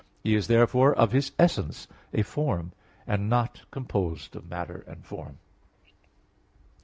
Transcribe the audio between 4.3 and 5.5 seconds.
of matter and form.